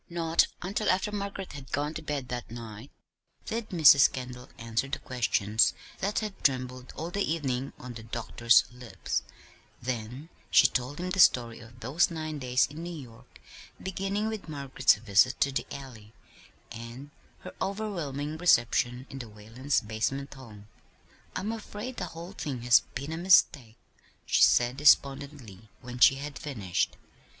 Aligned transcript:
Not 0.09 0.47
until 0.63 0.89
after 0.89 1.11
Margaret 1.11 1.53
had 1.53 1.71
gone 1.71 1.93
to 1.93 2.01
bed 2.01 2.29
that 2.29 2.49
night 2.49 2.89
did 3.45 3.69
Mrs. 3.69 4.11
Kendall 4.11 4.49
answer 4.57 4.87
the 4.87 4.97
questions 4.97 5.75
that 5.99 6.17
had 6.21 6.43
trembled 6.43 6.91
all 6.95 7.11
the 7.11 7.21
evening 7.31 7.71
on 7.77 7.93
the 7.93 8.01
doctor's 8.01 8.63
lips; 8.73 9.21
then 9.79 10.29
she 10.49 10.65
told 10.65 10.99
him 10.99 11.11
the 11.11 11.19
story 11.19 11.59
of 11.59 11.81
those 11.81 12.09
nine 12.09 12.39
days 12.39 12.65
in 12.65 12.81
New 12.81 12.95
York, 12.99 13.39
beginning 13.79 14.27
with 14.27 14.49
Margaret's 14.49 14.95
visit 14.95 15.39
to 15.41 15.51
the 15.51 15.67
Alley, 15.71 16.15
and 16.71 17.11
her 17.41 17.53
overwhelming 17.61 18.37
"reception" 18.39 19.05
in 19.11 19.19
the 19.19 19.27
Whalens' 19.29 19.81
basement 19.81 20.33
home. 20.33 20.67
"I'm 21.35 21.51
afraid 21.51 21.97
the 21.97 22.05
whole 22.17 22.31
thing 22.31 22.63
has 22.63 22.79
been 22.95 23.11
a 23.11 23.17
mistake," 23.17 23.77
she 24.25 24.41
said 24.41 24.77
despondently, 24.77 25.69
when 25.83 25.99
she 25.99 26.15
had 26.15 26.39
finished. 26.39 26.97